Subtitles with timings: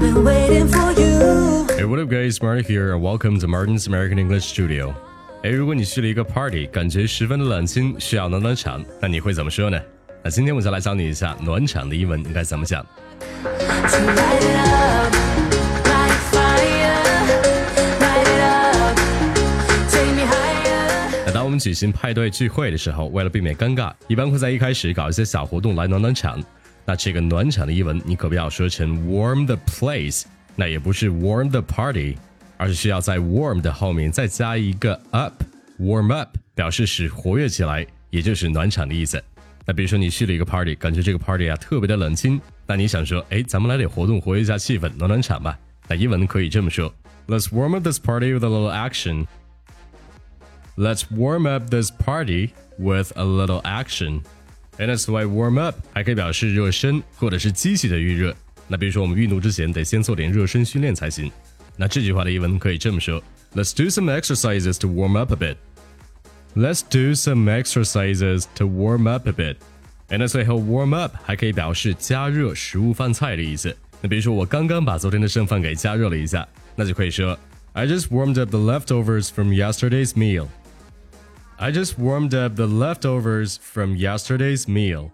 [0.00, 1.66] I've been waiting for you.
[1.76, 2.40] Hey, what up, guys?
[2.40, 4.94] Marty here, and welcome to Martin's American English Studio.
[5.42, 9.78] 哎，如果你去了一个 party，感觉十分的冷清，需要暖暖场，那你会怎么说呢？
[10.22, 12.82] 那今天我就来教你一下暖场的英文应该怎么讲。
[12.82, 12.86] To
[13.46, 15.14] light it up.
[18.00, 18.96] Light it up,
[19.90, 21.26] take me higher.
[21.26, 26.42] 那当我们举行派对聚会的时候，为了避免尴尬，一般会在一开始搞一些小活动来暖暖场。
[26.90, 30.24] 那这个暖场的英文，你可不要说成 warm the place，
[30.56, 32.18] 那也不是 warm the party，
[32.56, 39.22] 而是需要在 warm 的后面再加一个 up，warm up 表示使活跃起来，也就是暖场的意思。
[39.64, 45.56] 那比如说你去了一个 party，感觉这个 party 啊特别的冷清，那你想说，哎，咱们来点活动活跃一下气氛，暖暖场吧。
[45.86, 46.92] 那英文可以这么说
[47.28, 49.26] ：Let's warm up this party with a little action。
[50.76, 52.50] Let's warm up this party
[52.80, 54.22] with a little action.
[54.79, 58.35] 哎，那此外，warm up 还可以表示热身或者是机器的预热。
[58.67, 61.31] 那比如说，我们运动之前得先做点热身训练才行。
[61.77, 63.21] 那这句话的英文可以这么说：
[63.53, 65.57] Let's do some exercises to warm up a bit.
[66.55, 69.57] Let's do some exercises to warm up a bit.
[70.07, 73.75] 哎，那最后 warm up 还可以表示加热食物饭菜的意思。
[74.01, 77.37] 那比如说，我刚刚把昨天的剩饭给加热了一下，那就可以说
[77.73, 80.47] I just warmed up the leftovers from yesterday's meal.
[81.62, 85.10] I just warmed up the leftovers from yesterday's meal.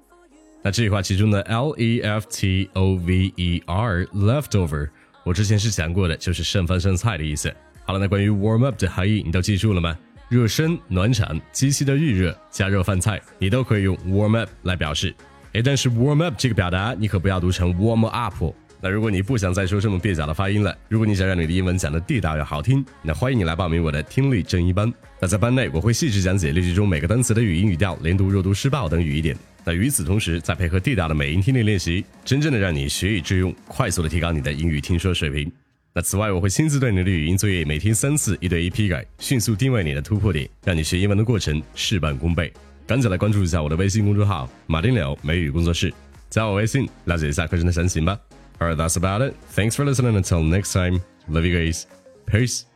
[0.62, 4.88] 那这句话其中的 L E F T O V E R leftover，
[5.24, 7.52] 我之前是讲过的，就是剩饭剩菜的意思。
[7.84, 9.98] 好了，那关于 warm up 的含义你都记住了吗？
[10.28, 15.12] 热身、暖场、机器的预热、加热饭菜，你都可以用 warm up 来表示。
[15.54, 18.54] 诶，但是 warm up 这个表达你可不要读成 warm up。
[18.86, 24.94] 那如果你不想再说这么蹩脚的发音了，如果你想让你的英文讲的地道又好听，那欢迎你来报名我的听力正一班。
[25.18, 29.36] 那在班内我会细致讲解例句中每个单词的语音语调、连读、弱读、失爆等语义点。
[29.64, 35.50] 那与此同时，再配合地道的美音听力练习，真正的让你学以致用，快速的提高你的英语听说水平。
[35.92, 42.52] 那此外，我会亲自对你的语音作业每天三次，一对一批改，迅速定位你的突破点，让你学英文的过程事半功倍。
[42.86, 45.92] 赶紧来关注一下我的微信公众号“马丁柳美语工作室”，
[46.30, 48.16] 加我微信了解一下课程的详情吧。
[48.60, 49.36] Alright, that's about it.
[49.48, 50.16] Thanks for listening.
[50.16, 51.86] Until next time, love you guys.
[52.26, 52.66] Peace.